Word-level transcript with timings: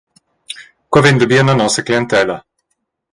Quei 0.93 1.03
vegn 1.05 1.19
dabien 1.21 1.51
a 1.53 1.57
nossa 1.59 1.83
clientella. 1.91 2.37